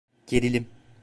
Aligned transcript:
Gerilim… 0.27 0.67